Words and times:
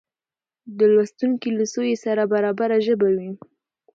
د 0.77 0.79
لوستونکې 0.93 1.49
له 1.57 1.65
سویې 1.73 1.97
سره 2.05 2.23
برابره 2.33 2.77
ژبه 2.85 3.07
وي 3.15 3.29